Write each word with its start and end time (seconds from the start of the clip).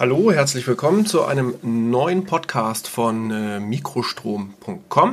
Hallo, 0.00 0.32
herzlich 0.32 0.66
willkommen 0.66 1.04
zu 1.04 1.26
einem 1.26 1.56
neuen 1.60 2.24
Podcast 2.24 2.88
von 2.88 3.30
äh, 3.30 3.60
mikrostrom.com. 3.60 5.12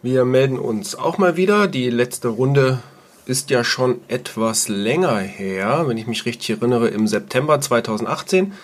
Wir 0.00 0.24
melden 0.24 0.58
uns 0.58 0.94
auch 0.94 1.18
mal 1.18 1.36
wieder. 1.36 1.68
Die 1.68 1.90
letzte 1.90 2.28
Runde 2.28 2.78
ist 3.26 3.50
ja 3.50 3.62
schon 3.62 4.00
etwas 4.08 4.68
länger 4.68 5.18
her, 5.18 5.84
wenn 5.86 5.98
ich 5.98 6.06
mich 6.06 6.24
richtig 6.24 6.48
erinnere, 6.48 6.88
im 6.88 7.06
September 7.06 7.60
2018. 7.60 8.54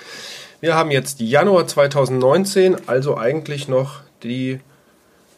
Wir 0.63 0.75
haben 0.75 0.91
jetzt 0.91 1.21
Januar 1.21 1.67
2019, 1.67 2.89
also 2.89 3.19
eigentlich 3.19 3.69
noch 3.69 4.01
die 4.23 4.59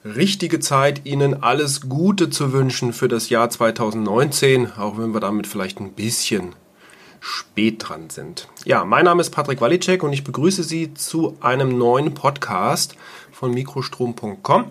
richtige 0.04 0.60
Zeit, 0.60 1.04
Ihnen 1.06 1.42
alles 1.42 1.88
Gute 1.88 2.30
zu 2.30 2.52
wünschen 2.52 2.92
für 2.92 3.08
das 3.08 3.30
Jahr 3.30 3.50
2019, 3.50 4.78
auch 4.78 4.96
wenn 4.96 5.12
wir 5.12 5.18
damit 5.18 5.48
vielleicht 5.48 5.80
ein 5.80 5.90
bisschen 5.90 6.54
spät 7.24 7.76
dran 7.88 8.10
sind. 8.10 8.48
Ja, 8.66 8.84
mein 8.84 9.06
Name 9.06 9.22
ist 9.22 9.30
Patrick 9.30 9.62
Walicek 9.62 10.02
und 10.02 10.12
ich 10.12 10.24
begrüße 10.24 10.62
Sie 10.62 10.92
zu 10.92 11.38
einem 11.40 11.78
neuen 11.78 12.12
Podcast 12.12 12.96
von 13.32 13.50
mikrostrom.com. 13.50 14.66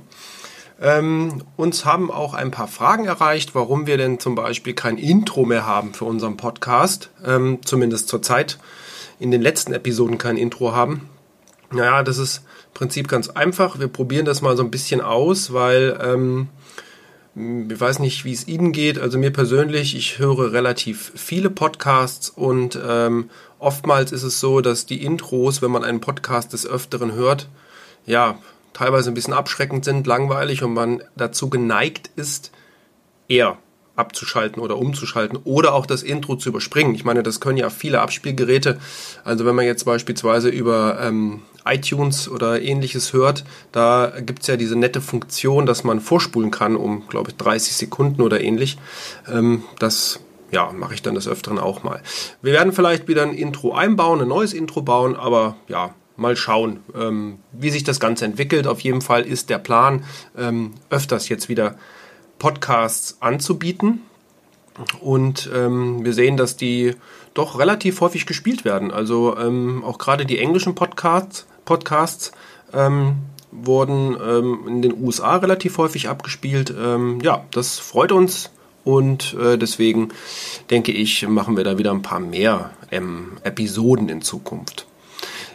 Ähm, 0.80 1.42
uns 1.58 1.84
haben 1.84 2.12
auch 2.12 2.36
ein 2.36 2.52
paar 2.52 2.68
Fragen 2.68 3.06
erreicht, 3.06 3.56
warum 3.56 3.88
wir 3.88 3.98
denn 3.98 4.20
zum 4.20 4.36
Beispiel 4.36 4.76
kein 4.76 5.00
Intro 5.00 5.46
mehr 5.46 5.66
haben 5.66 5.96
für 5.96 6.06
unseren 6.06 6.38
Podcast. 6.38 7.10
Ähm, 7.26 7.58
zumindest 7.66 8.08
zurzeit 8.08 8.60
in 9.20 9.32
den 9.32 9.42
letzten 9.42 9.74
Episoden 9.74 10.20
kein 10.20 10.38
Intro 10.38 10.74
haben. 10.74 11.10
Naja, 11.72 12.04
das 12.04 12.20
ist 12.20 12.44
im 12.68 12.74
Prinzip 12.76 13.08
ganz 13.08 13.30
einfach. 13.30 13.80
Wir 13.80 13.88
probieren 13.88 14.26
das 14.26 14.44
mal 14.44 14.56
so 14.56 14.64
ein 14.64 14.70
bisschen 14.70 15.02
aus, 15.02 15.54
weil 15.54 16.00
ähm, 16.04 16.50
ich 17.36 17.80
weiß 17.80 18.00
nicht, 18.00 18.26
wie 18.26 18.34
es 18.34 18.48
Ihnen 18.48 18.72
geht. 18.72 19.00
Also 19.00 19.18
mir 19.18 19.32
persönlich, 19.32 19.96
ich 19.96 20.20
höre 20.20 20.52
relativ 20.52 21.12
viele 21.16 21.50
Podcasts 21.50 22.30
und 22.30 22.80
ähm, 22.86 23.30
oftmals 23.58 24.12
ist 24.12 24.24
es 24.24 24.40
so, 24.40 24.62
dass 24.62 24.86
die 24.86 25.04
Intros, 25.04 25.62
wenn 25.62 25.72
man 25.72 25.84
einen 25.84 26.02
Podcast 26.02 26.54
des 26.54 26.68
Öfteren 26.68 27.14
hört, 27.14 27.50
ja, 28.06 28.38
teilweise 28.74 29.10
ein 29.10 29.16
bisschen 29.16 29.34
abschreckend 29.34 29.84
sind, 29.86 30.06
langweilig 30.06 30.64
und 30.64 30.74
man 30.74 31.04
dazu 31.16 31.50
geneigt 31.50 32.12
ist, 32.16 32.52
eher 33.28 33.58
abzuschalten 33.96 34.62
oder 34.62 34.78
umzuschalten 34.78 35.40
oder 35.44 35.74
auch 35.74 35.86
das 35.86 36.04
Intro 36.04 36.36
zu 36.36 36.50
überspringen. 36.50 36.96
Ich 36.96 37.06
meine, 37.06 37.22
das 37.22 37.40
können 37.40 37.58
ja 37.58 37.70
viele 37.70 38.02
Abspielgeräte. 38.02 38.80
Also 39.24 39.46
wenn 39.46 39.56
man 39.56 39.66
jetzt 39.66 39.84
beispielsweise 39.84 40.50
über 40.50 41.00
ähm, 41.00 41.42
iTunes 41.66 42.28
oder 42.28 42.62
ähnliches 42.62 43.14
hört, 43.14 43.44
da 43.72 44.12
gibt's 44.20 44.48
ja 44.48 44.58
diese 44.58 44.76
nette 44.76 45.02
Funktion, 45.02 45.66
dass 45.66 45.84
man 45.84 46.00
vorspulen 46.00 46.50
kann 46.50 46.76
um, 46.76 47.08
glaube 47.08 47.32
ich, 47.32 47.38
30 47.38 47.76
Sekunden 47.76 48.22
oder 48.22 48.42
ähnlich. 48.42 48.78
Ähm, 49.32 49.64
das 49.80 50.20
ja, 50.52 50.72
mache 50.72 50.94
ich 50.94 51.02
dann 51.02 51.16
des 51.16 51.28
Öfteren 51.28 51.60
auch 51.60 51.84
mal. 51.84 52.02
Wir 52.42 52.54
werden 52.54 52.74
vielleicht 52.74 53.08
wieder 53.08 53.24
ein 53.24 53.34
Intro 53.34 53.74
einbauen, 53.74 54.22
ein 54.22 54.28
neues 54.28 54.54
Intro 54.54 54.82
bauen, 54.82 55.16
aber 55.16 55.56
ja, 55.68 55.96
mal 56.16 56.36
schauen, 56.36 56.80
ähm, 56.96 57.40
wie 57.52 57.72
sich 57.72 57.84
das 57.84 58.00
Ganze 58.00 58.26
entwickelt. 58.26 58.68
Auf 58.68 58.80
jeden 58.82 59.02
Fall 59.02 59.24
ist 59.24 59.50
der 59.50 59.58
Plan, 59.58 60.04
ähm, 60.38 60.74
öfters 60.90 61.28
jetzt 61.30 61.50
wieder 61.50 61.76
Podcasts 62.40 63.18
anzubieten. 63.20 64.02
Und 65.02 65.50
ähm, 65.54 66.04
wir 66.04 66.14
sehen, 66.14 66.36
dass 66.36 66.58
die 66.58 66.96
doch 67.34 67.60
relativ 67.60 68.02
häufig 68.02 68.26
gespielt 68.26 68.66
werden. 68.66 68.92
Also 68.92 69.38
ähm, 69.38 69.84
auch 69.84 69.98
gerade 69.98 70.26
die 70.26 70.40
englischen 70.40 70.76
Podcasts, 70.76 71.46
Podcasts 71.66 72.32
ähm, 72.74 73.18
wurden 73.52 74.18
ähm, 74.20 74.64
in 74.68 74.82
den 74.82 75.02
USA 75.02 75.38
relativ 75.38 75.78
häufig 75.78 76.10
abgespielt. 76.10 76.74
Ähm, 76.78 77.20
ja, 77.22 77.46
das 77.52 77.80
freut 77.80 78.12
uns 78.12 78.50
und 78.84 79.36
äh, 79.36 79.58
deswegen 79.58 80.10
denke 80.70 80.92
ich, 80.92 81.28
machen 81.28 81.56
wir 81.56 81.64
da 81.64 81.78
wieder 81.78 81.92
ein 81.92 82.02
paar 82.02 82.20
mehr 82.20 82.72
ähm, 82.92 83.34
Episoden 83.44 84.10
in 84.10 84.22
Zukunft. 84.22 84.88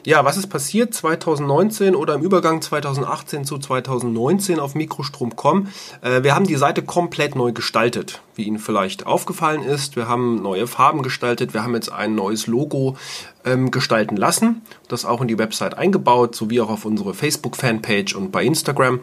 Ja, 0.05 0.25
was 0.25 0.37
ist 0.37 0.47
passiert 0.47 0.95
2019 0.95 1.95
oder 1.95 2.15
im 2.15 2.23
Übergang 2.23 2.63
2018 2.63 3.45
zu 3.45 3.59
2019 3.59 4.61
auf 4.61 4.75
Mikrostrom.com? 4.75 5.69
Äh, 6.03 6.23
wir 6.23 6.35
haben 6.35 6.47
die 6.47 6.57
Seite 6.57 6.83
komplett 6.83 7.35
neu 7.35 7.53
gestaltet, 7.53 8.21
wie 8.35 8.45
Ihnen 8.45 8.59
vielleicht 8.59 9.07
aufgefallen 9.07 9.63
ist. 9.63 9.97
Wir 9.97 10.09
haben 10.09 10.41
neue 10.41 10.67
Farben 10.67 11.03
gestaltet, 11.03 11.53
wir 11.53 11.63
haben 11.63 11.75
jetzt 11.75 11.91
ein 11.91 12.15
neues 12.15 12.47
Logo 12.47 12.97
ähm, 13.45 13.71
gestalten 13.71 14.17
lassen, 14.17 14.63
das 14.87 15.05
auch 15.05 15.21
in 15.21 15.29
die 15.29 15.39
Website 15.39 15.77
eingebaut, 15.77 16.35
sowie 16.35 16.61
auch 16.61 16.71
auf 16.71 16.85
unsere 16.85 17.13
Facebook-Fanpage 17.13 18.15
und 18.15 18.31
bei 18.31 18.45
Instagram. 18.45 19.01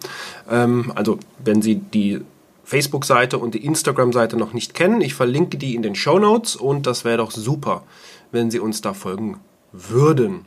Ähm, 0.49 0.93
also 0.95 1.19
wenn 1.43 1.61
Sie 1.61 1.75
die 1.75 2.21
Facebook-Seite 2.63 3.37
und 3.37 3.53
die 3.53 3.65
Instagram-Seite 3.65 4.37
noch 4.37 4.53
nicht 4.53 4.73
kennen, 4.73 5.01
ich 5.01 5.13
verlinke 5.13 5.57
die 5.57 5.75
in 5.75 5.83
den 5.83 5.95
Show 5.95 6.19
Notes 6.19 6.55
und 6.55 6.87
das 6.87 7.05
wäre 7.05 7.17
doch 7.17 7.31
super, 7.31 7.83
wenn 8.31 8.49
Sie 8.49 8.59
uns 8.59 8.81
da 8.81 8.93
folgen 8.93 9.37
würden. 9.71 10.45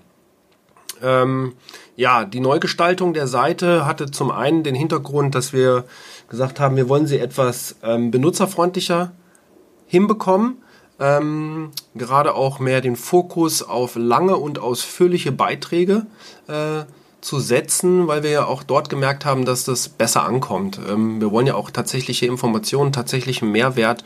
Ähm, 1.02 1.54
ja, 1.96 2.24
die 2.24 2.40
Neugestaltung 2.40 3.12
der 3.12 3.26
Seite 3.26 3.86
hatte 3.86 4.10
zum 4.10 4.30
einen 4.30 4.62
den 4.62 4.74
Hintergrund, 4.74 5.34
dass 5.34 5.52
wir 5.52 5.84
gesagt 6.28 6.60
haben, 6.60 6.76
wir 6.76 6.88
wollen 6.88 7.06
sie 7.06 7.18
etwas 7.18 7.76
ähm, 7.82 8.10
benutzerfreundlicher 8.10 9.12
hinbekommen. 9.86 10.58
Ähm, 11.00 11.70
gerade 11.94 12.34
auch 12.34 12.58
mehr 12.58 12.80
den 12.80 12.96
Fokus 12.96 13.62
auf 13.62 13.94
lange 13.94 14.36
und 14.36 14.58
ausführliche 14.58 15.30
Beiträge 15.30 16.06
äh, 16.48 16.84
zu 17.20 17.40
setzen, 17.40 18.06
weil 18.06 18.22
wir 18.22 18.30
ja 18.30 18.44
auch 18.46 18.62
dort 18.62 18.88
gemerkt 18.88 19.24
haben, 19.24 19.44
dass 19.44 19.64
das 19.64 19.88
besser 19.88 20.24
ankommt. 20.24 20.78
Ähm, 20.88 21.20
wir 21.20 21.32
wollen 21.32 21.46
ja 21.46 21.54
auch 21.54 21.70
tatsächliche 21.70 22.26
Informationen, 22.26 22.92
tatsächlichen 22.92 23.50
Mehrwert 23.50 24.04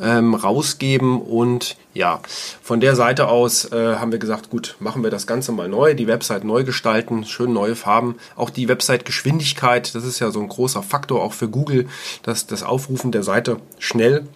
ähm, 0.00 0.34
rausgeben 0.34 1.20
und 1.20 1.76
ja, 1.94 2.20
von 2.62 2.80
der 2.80 2.96
Seite 2.96 3.28
aus 3.28 3.72
äh, 3.72 3.96
haben 3.96 4.12
wir 4.12 4.18
gesagt, 4.18 4.50
gut, 4.50 4.76
machen 4.78 5.02
wir 5.02 5.10
das 5.10 5.26
Ganze 5.26 5.52
mal 5.52 5.68
neu, 5.68 5.94
die 5.94 6.06
Website 6.06 6.44
neu 6.44 6.64
gestalten, 6.64 7.24
schön 7.24 7.52
neue 7.52 7.76
Farben, 7.76 8.16
auch 8.36 8.50
die 8.50 8.68
Website-Geschwindigkeit, 8.68 9.94
das 9.94 10.04
ist 10.04 10.20
ja 10.20 10.30
so 10.30 10.40
ein 10.40 10.48
großer 10.48 10.82
Faktor 10.82 11.22
auch 11.22 11.32
für 11.32 11.48
Google, 11.48 11.88
dass 12.22 12.46
das 12.46 12.62
Aufrufen 12.62 13.10
der 13.10 13.22
Seite 13.22 13.56
schnell 13.78 14.26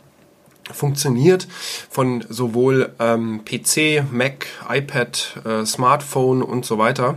funktioniert 0.72 1.46
von 1.90 2.24
sowohl 2.28 2.92
ähm, 2.98 3.42
PC, 3.44 4.10
Mac, 4.10 4.46
iPad, 4.68 5.42
äh, 5.44 5.66
Smartphone 5.66 6.42
und 6.42 6.64
so 6.64 6.78
weiter. 6.78 7.16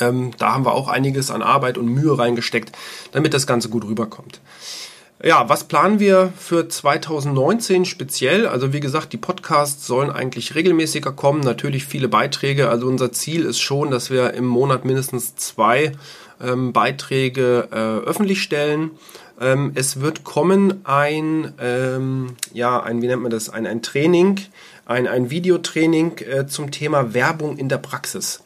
Ähm, 0.00 0.32
da 0.38 0.54
haben 0.54 0.64
wir 0.64 0.72
auch 0.72 0.88
einiges 0.88 1.30
an 1.30 1.42
Arbeit 1.42 1.78
und 1.78 1.86
Mühe 1.86 2.18
reingesteckt, 2.18 2.72
damit 3.12 3.34
das 3.34 3.46
Ganze 3.46 3.68
gut 3.68 3.84
rüberkommt. 3.84 4.40
Ja, 5.22 5.50
was 5.50 5.64
planen 5.64 6.00
wir 6.00 6.32
für 6.38 6.66
2019 6.66 7.84
speziell? 7.84 8.46
Also 8.46 8.72
wie 8.72 8.80
gesagt, 8.80 9.12
die 9.12 9.18
Podcasts 9.18 9.86
sollen 9.86 10.10
eigentlich 10.10 10.54
regelmäßiger 10.54 11.12
kommen, 11.12 11.40
natürlich 11.40 11.84
viele 11.84 12.08
Beiträge. 12.08 12.70
Also 12.70 12.86
unser 12.86 13.12
Ziel 13.12 13.44
ist 13.44 13.60
schon, 13.60 13.90
dass 13.90 14.10
wir 14.10 14.32
im 14.32 14.46
Monat 14.46 14.86
mindestens 14.86 15.36
zwei 15.36 15.92
ähm, 16.42 16.72
Beiträge 16.72 17.68
äh, 17.70 18.08
öffentlich 18.08 18.42
stellen. 18.42 18.92
Ähm, 19.38 19.72
es 19.74 20.00
wird 20.00 20.24
kommen 20.24 20.86
ein, 20.86 21.52
ähm, 21.60 22.36
ja, 22.54 22.82
ein, 22.82 23.02
wie 23.02 23.06
nennt 23.06 23.20
man 23.20 23.30
das, 23.30 23.50
ein, 23.50 23.66
ein 23.66 23.82
Training, 23.82 24.40
ein, 24.86 25.06
ein 25.06 25.28
Videotraining 25.28 26.18
äh, 26.18 26.46
zum 26.46 26.70
Thema 26.70 27.12
Werbung 27.12 27.58
in 27.58 27.68
der 27.68 27.78
Praxis. 27.78 28.42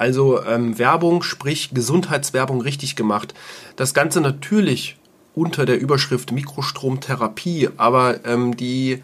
Also 0.00 0.42
ähm, 0.42 0.78
Werbung, 0.78 1.22
sprich 1.22 1.74
Gesundheitswerbung 1.74 2.62
richtig 2.62 2.96
gemacht. 2.96 3.34
Das 3.76 3.92
Ganze 3.92 4.22
natürlich 4.22 4.96
unter 5.34 5.66
der 5.66 5.78
Überschrift 5.78 6.32
Mikrostromtherapie, 6.32 7.68
aber 7.76 8.24
ähm, 8.24 8.56
die 8.56 9.02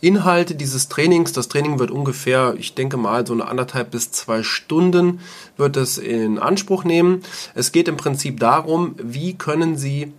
Inhalte 0.00 0.54
dieses 0.54 0.88
Trainings, 0.88 1.32
das 1.32 1.48
Training 1.48 1.78
wird 1.78 1.90
ungefähr, 1.90 2.54
ich 2.56 2.74
denke 2.74 2.96
mal, 2.96 3.26
so 3.26 3.34
eine 3.34 3.46
anderthalb 3.46 3.90
bis 3.90 4.10
zwei 4.10 4.42
Stunden 4.42 5.20
wird 5.58 5.76
es 5.76 5.98
in 5.98 6.38
Anspruch 6.38 6.82
nehmen. 6.82 7.24
Es 7.54 7.70
geht 7.70 7.86
im 7.86 7.98
Prinzip 7.98 8.40
darum, 8.40 8.94
wie 8.96 9.34
können 9.34 9.76
Sie 9.76 10.14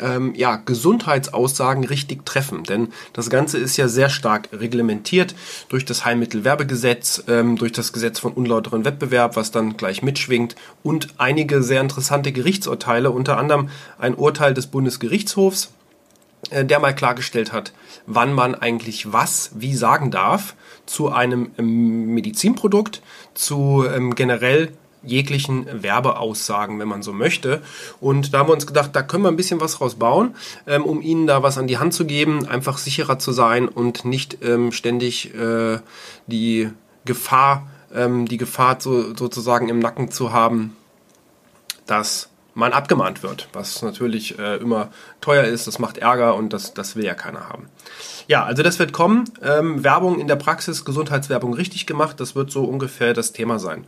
ähm, 0.00 0.34
ja, 0.36 0.56
Gesundheitsaussagen 0.56 1.84
richtig 1.84 2.24
treffen. 2.24 2.64
Denn 2.64 2.88
das 3.12 3.30
Ganze 3.30 3.58
ist 3.58 3.76
ja 3.76 3.88
sehr 3.88 4.08
stark 4.08 4.48
reglementiert 4.52 5.34
durch 5.68 5.84
das 5.84 6.04
Heilmittelwerbegesetz, 6.04 7.24
ähm, 7.28 7.56
durch 7.56 7.72
das 7.72 7.92
Gesetz 7.92 8.18
von 8.18 8.32
unlauteren 8.32 8.84
Wettbewerb, 8.84 9.36
was 9.36 9.50
dann 9.50 9.76
gleich 9.76 10.02
mitschwingt 10.02 10.56
und 10.82 11.08
einige 11.18 11.62
sehr 11.62 11.80
interessante 11.80 12.32
Gerichtsurteile, 12.32 13.10
unter 13.10 13.38
anderem 13.38 13.68
ein 13.98 14.14
Urteil 14.14 14.54
des 14.54 14.66
Bundesgerichtshofs, 14.68 15.70
äh, 16.50 16.64
der 16.64 16.78
mal 16.78 16.94
klargestellt 16.94 17.52
hat, 17.52 17.72
wann 18.06 18.32
man 18.32 18.54
eigentlich 18.54 19.12
was 19.12 19.50
wie 19.54 19.74
sagen 19.74 20.10
darf 20.10 20.54
zu 20.86 21.10
einem 21.10 21.50
ähm, 21.58 22.14
Medizinprodukt, 22.14 23.02
zu 23.34 23.84
ähm, 23.86 24.14
generell 24.14 24.72
jeglichen 25.02 25.82
Werbeaussagen, 25.82 26.78
wenn 26.78 26.88
man 26.88 27.02
so 27.02 27.12
möchte. 27.12 27.62
Und 28.00 28.34
da 28.34 28.40
haben 28.40 28.48
wir 28.48 28.54
uns 28.54 28.66
gedacht, 28.66 28.90
da 28.94 29.02
können 29.02 29.24
wir 29.24 29.28
ein 29.28 29.36
bisschen 29.36 29.60
was 29.60 29.80
rausbauen, 29.80 30.34
ähm, 30.66 30.84
um 30.84 31.00
Ihnen 31.02 31.26
da 31.26 31.42
was 31.42 31.58
an 31.58 31.66
die 31.66 31.78
Hand 31.78 31.94
zu 31.94 32.04
geben, 32.04 32.46
einfach 32.46 32.78
sicherer 32.78 33.18
zu 33.18 33.32
sein 33.32 33.68
und 33.68 34.04
nicht 34.04 34.38
ähm, 34.42 34.72
ständig 34.72 35.34
äh, 35.34 35.78
die 36.26 36.70
Gefahr, 37.04 37.68
ähm, 37.94 38.26
die 38.26 38.36
Gefahr 38.36 38.76
so, 38.80 39.14
sozusagen 39.14 39.68
im 39.68 39.78
Nacken 39.78 40.10
zu 40.10 40.32
haben, 40.32 40.76
dass 41.86 42.28
man 42.58 42.72
abgemahnt 42.72 43.22
wird, 43.22 43.48
was 43.52 43.82
natürlich 43.82 44.36
äh, 44.38 44.56
immer 44.56 44.90
teuer 45.20 45.44
ist, 45.44 45.68
das 45.68 45.78
macht 45.78 45.98
Ärger 45.98 46.34
und 46.34 46.52
das, 46.52 46.74
das 46.74 46.96
will 46.96 47.04
ja 47.04 47.14
keiner 47.14 47.48
haben. 47.48 47.68
Ja, 48.26 48.44
also 48.44 48.64
das 48.64 48.80
wird 48.80 48.92
kommen. 48.92 49.24
Ähm, 49.42 49.84
Werbung 49.84 50.18
in 50.18 50.26
der 50.26 50.36
Praxis, 50.36 50.84
Gesundheitswerbung 50.84 51.54
richtig 51.54 51.86
gemacht, 51.86 52.18
das 52.18 52.34
wird 52.34 52.50
so 52.50 52.64
ungefähr 52.64 53.14
das 53.14 53.32
Thema 53.32 53.60
sein. 53.60 53.84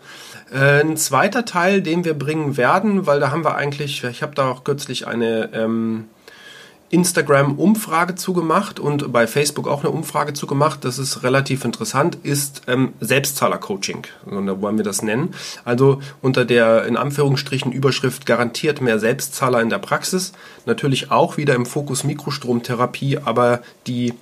Äh, 0.53 0.83
ein 0.83 0.97
zweiter 0.97 1.45
Teil, 1.45 1.83
den 1.83 2.05
wir 2.05 2.15
bringen 2.15 2.57
werden, 2.57 3.07
weil 3.09 3.19
da 3.19 3.33
haben 3.33 3.45
wir 3.45 3.57
eigentlich, 3.57 4.05
ich 4.05 4.23
habe 4.23 4.37
da 4.37 4.49
auch 4.49 4.63
kürzlich 4.63 5.07
eine 5.07 5.51
ähm, 5.53 6.05
Instagram-Umfrage 6.91 8.17
zugemacht 8.17 8.81
und 8.81 9.13
bei 9.13 9.27
Facebook 9.27 9.69
auch 9.69 9.81
eine 9.81 9.91
Umfrage 9.91 10.33
zugemacht. 10.33 10.85
Das 10.85 10.99
ist 10.99 11.23
relativ 11.23 11.65
interessant, 11.65 12.19
ist 12.23 12.63
ähm, 12.67 12.93
Selbstzahler-Coaching, 13.01 14.07
so 14.25 14.61
wollen 14.61 14.77
wir 14.77 14.85
das 14.85 15.03
nennen. 15.03 15.35
Also 15.65 16.01
unter 16.21 16.45
der 16.45 16.85
in 16.87 16.97
Anführungsstrichen 16.97 17.71
Überschrift 17.71 18.27
garantiert 18.27 18.81
mehr 18.81 18.99
Selbstzahler 18.99 19.61
in 19.63 19.71
der 19.71 19.79
Praxis. 19.79 20.33
Natürlich 20.67 21.13
auch 21.13 21.37
wieder 21.37 21.55
im 21.55 21.65
Fokus 21.65 22.03
Mikrostromtherapie, 22.03 23.19
aber 23.19 23.61
die 23.87 24.15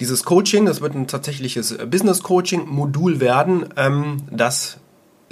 dieses 0.00 0.24
Coaching, 0.24 0.66
das 0.66 0.80
wird 0.80 0.94
ein 0.94 1.06
tatsächliches 1.06 1.78
Business 1.88 2.22
Coaching 2.22 2.66
Modul 2.66 3.20
werden, 3.20 3.66
ähm, 3.76 4.18
das 4.30 4.78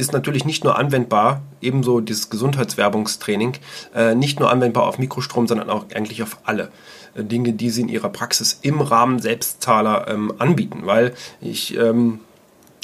ist 0.03 0.13
natürlich 0.13 0.45
nicht 0.45 0.65
nur 0.65 0.77
anwendbar, 0.77 1.43
ebenso 1.61 2.01
dieses 2.01 2.29
Gesundheitswerbungstraining, 2.29 3.55
äh, 3.95 4.15
nicht 4.15 4.41
nur 4.41 4.51
anwendbar 4.51 4.87
auf 4.89 4.99
Mikrostrom, 4.99 5.47
sondern 5.47 5.71
auch 5.71 5.87
eigentlich 5.95 6.23
auf 6.23 6.39
alle 6.45 6.71
äh, 7.15 7.23
Dinge, 7.23 7.53
die 7.53 7.71
sie 7.71 7.83
in 7.83 7.89
ihrer 7.89 8.09
Praxis 8.09 8.59
im 8.63 8.81
Rahmen 8.81 9.21
Selbstzahler 9.21 10.09
ähm, 10.09 10.33
anbieten. 10.39 10.81
Weil 10.85 11.15
ich 11.41 11.77
ähm, 11.77 12.19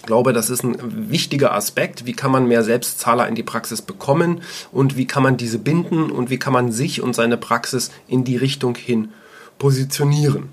glaube, 0.06 0.32
das 0.32 0.48
ist 0.48 0.62
ein 0.62 0.76
wichtiger 1.10 1.52
Aspekt. 1.54 2.06
Wie 2.06 2.12
kann 2.12 2.30
man 2.30 2.46
mehr 2.46 2.62
Selbstzahler 2.62 3.26
in 3.26 3.34
die 3.34 3.42
Praxis 3.42 3.82
bekommen 3.82 4.42
und 4.70 4.96
wie 4.96 5.06
kann 5.06 5.24
man 5.24 5.36
diese 5.36 5.58
binden 5.58 6.10
und 6.10 6.30
wie 6.30 6.38
kann 6.38 6.52
man 6.52 6.70
sich 6.70 7.02
und 7.02 7.14
seine 7.14 7.36
Praxis 7.36 7.90
in 8.06 8.22
die 8.22 8.36
Richtung 8.36 8.76
hin 8.76 9.10
positionieren. 9.58 10.50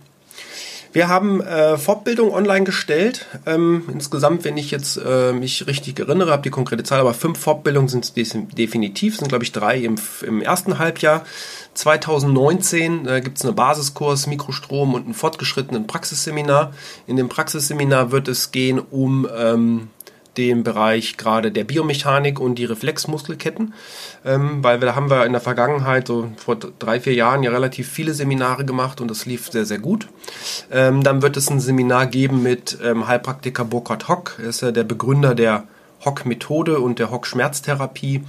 Wir 0.96 1.10
haben 1.10 1.42
äh, 1.42 1.78
Fortbildung 1.78 2.32
online 2.32 2.64
gestellt. 2.64 3.26
Ähm, 3.46 3.84
insgesamt, 3.92 4.46
wenn 4.46 4.56
ich 4.56 4.72
jetzt 4.72 4.96
äh, 4.96 5.34
mich 5.34 5.68
richtig 5.68 6.00
erinnere, 6.00 6.32
habe 6.32 6.44
die 6.44 6.50
konkrete 6.50 6.84
Zahl, 6.84 7.02
aber 7.02 7.14
fünf 7.14 7.38
Fortbildungen 7.38 7.90
sind 7.90 8.16
definitiv, 8.16 9.18
sind 9.18 9.28
glaube 9.28 9.44
ich 9.44 9.52
drei 9.52 9.78
im, 9.78 9.96
im 10.26 10.42
ersten 10.42 10.80
Halbjahr. 10.80 11.26
2019 11.74 13.08
äh, 13.08 13.20
gibt 13.20 13.38
es 13.38 13.44
einen 13.44 13.56
Basiskurs 13.56 14.26
Mikrostrom 14.28 14.94
und 14.94 15.06
ein 15.06 15.14
fortgeschrittenen 15.14 15.86
Praxisseminar. 15.86 16.72
In 17.08 17.18
dem 17.18 17.28
Praxisseminar 17.28 18.14
wird 18.14 18.30
es 18.30 18.54
gehen 18.54 18.80
um 18.80 19.28
ähm, 19.38 19.90
den 20.38 20.64
Bereich 20.64 21.18
gerade 21.18 21.52
der 21.52 21.64
Biomechanik 21.64 22.40
und 22.40 22.56
die 22.56 22.66
Reflexmuskelketten, 22.66 23.74
ähm, 24.26 24.64
weil 24.64 24.82
wir, 24.82 24.88
da 24.88 24.96
haben 24.96 25.10
wir 25.10 25.26
in 25.26 25.32
der 25.32 25.42
Vergangenheit, 25.42 26.08
so 26.08 26.32
vor 26.38 26.56
drei, 26.56 27.00
vier 27.00 27.14
Jahren, 27.14 27.44
ja 27.44 27.52
relativ 27.52 27.90
viele 27.90 28.14
Seminare 28.14 28.66
gemacht 28.66 29.02
und 29.02 29.10
das 29.10 29.26
lief 29.26 29.52
sehr, 29.52 29.66
sehr 29.66 29.80
gut. 29.80 30.08
Ähm, 30.72 31.04
dann 31.04 31.22
wird 31.22 31.38
es 31.38 31.50
ein 31.50 31.60
Seminar 31.60 32.08
geben 32.08 32.44
mit 32.44 32.78
ähm, 32.84 33.08
Heilpraktiker 33.08 33.66
Burkhard 33.66 34.08
Hock, 34.08 34.36
er 34.42 34.50
ist 34.50 34.62
ja 34.62 34.72
der 34.72 34.84
Begründer 34.84 35.36
der 35.36 35.64
Hock-Methode 36.04 36.80
und 36.80 37.00
der 37.00 37.12
Hock-Schmerztherapie. 37.12 38.24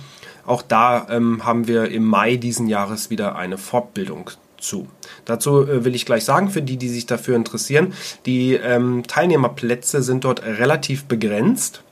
Auch 0.46 0.62
da 0.62 1.06
ähm, 1.10 1.44
haben 1.44 1.66
wir 1.66 1.90
im 1.90 2.04
Mai 2.04 2.36
diesen 2.36 2.68
Jahres 2.68 3.10
wieder 3.10 3.36
eine 3.36 3.58
Fortbildung 3.58 4.30
zu. 4.58 4.88
Dazu 5.24 5.62
äh, 5.62 5.84
will 5.84 5.94
ich 5.94 6.06
gleich 6.06 6.24
sagen, 6.24 6.50
für 6.50 6.62
die, 6.62 6.76
die 6.76 6.88
sich 6.88 7.06
dafür 7.06 7.36
interessieren, 7.36 7.92
die 8.26 8.54
ähm, 8.54 9.02
Teilnehmerplätze 9.06 10.02
sind 10.02 10.24
dort 10.24 10.42
relativ 10.44 11.04
begrenzt. 11.04 11.82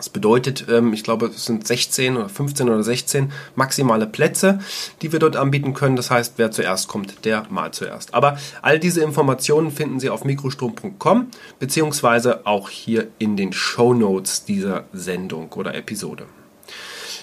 Das 0.00 0.08
bedeutet, 0.08 0.64
ähm, 0.70 0.94
ich 0.94 1.04
glaube, 1.04 1.26
es 1.26 1.44
sind 1.44 1.66
16 1.66 2.16
oder 2.16 2.30
15 2.30 2.70
oder 2.70 2.82
16 2.82 3.32
maximale 3.54 4.06
Plätze, 4.06 4.60
die 5.02 5.12
wir 5.12 5.18
dort 5.18 5.36
anbieten 5.36 5.74
können. 5.74 5.94
Das 5.94 6.10
heißt, 6.10 6.34
wer 6.38 6.50
zuerst 6.50 6.88
kommt, 6.88 7.26
der 7.26 7.44
mal 7.50 7.70
zuerst. 7.72 8.14
Aber 8.14 8.38
all 8.62 8.78
diese 8.78 9.02
Informationen 9.02 9.70
finden 9.70 10.00
Sie 10.00 10.08
auf 10.08 10.24
mikrostrom.com 10.24 11.26
beziehungsweise 11.58 12.46
auch 12.46 12.70
hier 12.70 13.08
in 13.18 13.36
den 13.36 13.52
Show 13.52 13.92
Notes 13.92 14.46
dieser 14.46 14.84
Sendung 14.94 15.52
oder 15.52 15.74
Episode. 15.74 16.24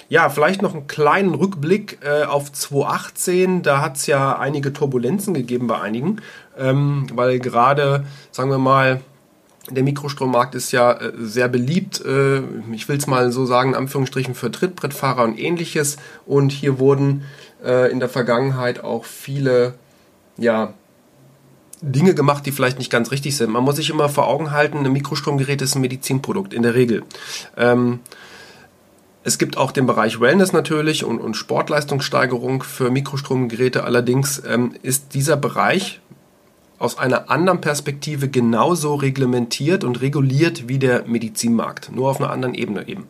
Ja, 0.07 0.29
vielleicht 0.29 0.61
noch 0.61 0.75
einen 0.75 0.85
kleinen 0.85 1.33
Rückblick 1.33 1.97
äh, 2.03 2.25
auf 2.25 2.51
2018. 2.51 3.63
Da 3.63 3.81
hat 3.81 3.97
es 3.97 4.05
ja 4.05 4.37
einige 4.37 4.71
Turbulenzen 4.71 5.33
gegeben 5.33 5.65
bei 5.65 5.81
einigen, 5.81 6.21
ähm, 6.55 7.07
weil 7.11 7.39
gerade, 7.39 8.05
sagen 8.31 8.51
wir 8.51 8.59
mal, 8.59 9.01
der 9.69 9.83
Mikrostrommarkt 9.83 10.55
ist 10.55 10.71
ja 10.71 10.93
äh, 10.93 11.13
sehr 11.17 11.47
beliebt, 11.47 12.03
äh, 12.05 12.41
ich 12.71 12.87
will 12.87 12.97
es 12.97 13.07
mal 13.07 13.31
so 13.31 13.45
sagen, 13.45 13.71
in 13.71 13.75
Anführungsstrichen 13.75 14.35
für 14.35 14.51
Trittbrettfahrer 14.51 15.23
und 15.23 15.37
ähnliches. 15.37 15.97
Und 16.25 16.51
hier 16.51 16.79
wurden 16.79 17.23
äh, 17.63 17.91
in 17.91 17.99
der 17.99 18.09
Vergangenheit 18.09 18.83
auch 18.83 19.05
viele 19.05 19.75
ja, 20.37 20.73
Dinge 21.81 22.15
gemacht, 22.15 22.45
die 22.45 22.51
vielleicht 22.51 22.77
nicht 22.77 22.91
ganz 22.91 23.11
richtig 23.11 23.35
sind. 23.35 23.51
Man 23.51 23.63
muss 23.63 23.75
sich 23.75 23.89
immer 23.89 24.09
vor 24.09 24.27
Augen 24.27 24.51
halten, 24.51 24.85
ein 24.85 24.91
Mikrostromgerät 24.91 25.61
ist 25.61 25.75
ein 25.75 25.81
Medizinprodukt, 25.81 26.53
in 26.53 26.63
der 26.63 26.73
Regel. 26.73 27.03
Ähm, 27.55 27.99
es 29.23 29.37
gibt 29.37 29.57
auch 29.57 29.73
den 29.73 29.85
Bereich 29.85 30.21
Wellness 30.21 30.53
natürlich 30.53 31.03
und, 31.03 31.19
und 31.19 31.35
Sportleistungssteigerung 31.35 32.63
für 32.63 32.89
Mikrostromgeräte. 32.89 33.83
Allerdings 33.83 34.41
ähm, 34.47 34.73
ist 34.83 35.13
dieser 35.13 35.35
Bereich 35.35 35.99
aus 36.79 36.97
einer 36.97 37.29
anderen 37.29 37.61
Perspektive 37.61 38.29
genauso 38.29 38.95
reglementiert 38.95 39.83
und 39.83 40.01
reguliert 40.01 40.67
wie 40.67 40.79
der 40.79 41.07
Medizinmarkt, 41.07 41.91
nur 41.93 42.09
auf 42.09 42.19
einer 42.19 42.31
anderen 42.31 42.53
Ebene 42.53 42.87
eben. 42.87 43.07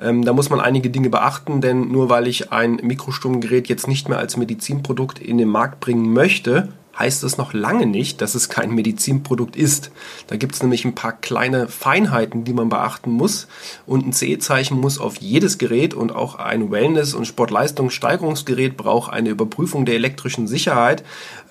Ähm, 0.00 0.24
da 0.24 0.32
muss 0.32 0.50
man 0.50 0.60
einige 0.60 0.90
Dinge 0.90 1.10
beachten, 1.10 1.60
denn 1.60 1.88
nur 1.88 2.08
weil 2.08 2.26
ich 2.26 2.52
ein 2.52 2.76
Mikrostromgerät 2.82 3.68
jetzt 3.68 3.88
nicht 3.88 4.08
mehr 4.08 4.18
als 4.18 4.36
Medizinprodukt 4.36 5.18
in 5.18 5.38
den 5.38 5.48
Markt 5.48 5.80
bringen 5.80 6.12
möchte, 6.12 6.68
heißt 6.98 7.22
das 7.22 7.38
noch 7.38 7.52
lange 7.52 7.86
nicht, 7.86 8.20
dass 8.20 8.34
es 8.34 8.48
kein 8.48 8.70
Medizinprodukt 8.70 9.56
ist. 9.56 9.90
Da 10.26 10.36
gibt 10.36 10.54
es 10.54 10.62
nämlich 10.62 10.84
ein 10.84 10.94
paar 10.94 11.12
kleine 11.12 11.68
Feinheiten, 11.68 12.44
die 12.44 12.52
man 12.52 12.68
beachten 12.68 13.10
muss. 13.10 13.48
Und 13.86 14.06
ein 14.06 14.12
CE-Zeichen 14.12 14.78
muss 14.78 14.98
auf 14.98 15.16
jedes 15.16 15.58
Gerät 15.58 15.94
und 15.94 16.14
auch 16.14 16.36
ein 16.36 16.70
Wellness- 16.70 17.14
und 17.14 17.26
Sportleistungssteigerungsgerät 17.26 18.76
braucht 18.76 19.12
eine 19.12 19.30
Überprüfung 19.30 19.84
der 19.84 19.94
elektrischen 19.94 20.46
Sicherheit. 20.46 21.02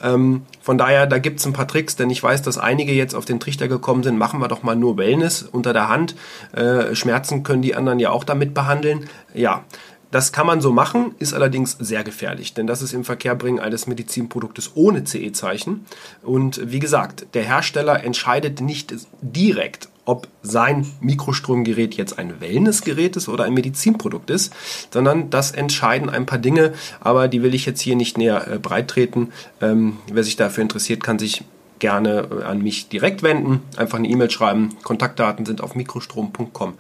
Ähm, 0.02 0.44
von 0.62 0.78
daher, 0.78 1.08
da 1.08 1.18
gibt 1.18 1.40
es 1.40 1.46
ein 1.46 1.54
paar 1.54 1.68
Tricks, 1.68 1.96
denn 1.96 2.10
ich 2.10 2.22
weiß, 2.22 2.44
dass 2.44 2.58
einige 2.58 2.94
jetzt 2.94 3.16
auf 3.16 3.26
den 3.26 3.40
Trichter 3.40 3.68
gekommen 3.68 4.04
sind, 4.04 4.18
machen 4.18 4.40
wir 4.40 4.48
doch 4.48 4.64
mal 4.64 4.76
nur 4.76 4.98
Wellness 4.98 5.42
unter 5.44 5.74
der 5.74 5.90
Hand. 5.90 6.16
Äh, 6.54 6.96
Schmerzen 6.96 7.44
können 7.44 7.62
die 7.62 7.76
anderen 7.76 8.00
ja 8.00 8.12
auch 8.12 8.24
damit 8.24 8.54
behandeln. 8.54 9.10
Ja, 9.34 9.64
das 10.12 10.32
kann 10.32 10.46
man 10.46 10.62
so 10.62 10.72
machen, 10.72 11.16
ist 11.20 11.34
allerdings 11.34 11.78
sehr 11.80 12.04
gefährlich, 12.04 12.54
denn 12.54 12.68
das 12.68 12.82
ist 12.82 12.94
im 12.94 13.04
Verkehrbringen 13.04 13.62
eines 13.62 13.88
Medizinproduktes 13.88 14.72
ohne 14.76 15.06
CE-Zeichen. 15.06 15.86
Und 16.22 16.72
wie 16.72 16.80
gesagt, 16.80 17.28
der 17.34 17.44
Hersteller 17.44 18.04
entscheidet 18.04 18.62
nicht 18.62 18.94
direkt, 19.22 19.90
ob 20.06 20.28
sein 20.42 20.86
Mikrostromgerät 21.00 21.94
jetzt 21.94 22.20
ein 22.20 22.42
Wellnessgerät 22.42 23.16
ist 23.16 23.30
oder 23.30 23.46
ein 23.46 23.54
Medizinprodukt 23.54 24.30
ist, 24.30 24.54
sondern 24.92 25.30
das 25.30 25.52
entscheiden 25.52 26.10
ein 26.10 26.26
paar 26.26 26.40
Dinge, 26.40 26.74
aber 27.00 27.28
die 27.28 27.44
will 27.44 27.54
ich 27.54 27.66
jetzt 27.66 27.82
hier 27.82 27.96
nicht 27.96 28.18
näher 28.18 28.48
äh, 28.48 28.60
breittreten. 28.60 29.32
Ähm, 29.62 29.98
wer 30.12 30.24
sich 30.24 30.36
dafür 30.36 30.64
interessiert, 30.64 31.04
kann 31.04 31.20
sich 31.20 31.44
gerne 31.80 32.28
äh, 32.32 32.44
an 32.44 32.62
mich 32.62 32.90
direkt 32.90 33.24
wenden, 33.24 33.62
einfach 33.78 34.00
eine 34.00 34.08
E-Mail 34.08 34.32
schreiben. 34.32 34.76
Kontaktdaten 34.84 35.46
sind 35.46 35.62
auf 35.62 35.76
mikrostrom.com 35.76 36.74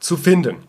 zu 0.00 0.16
finden. 0.16 0.67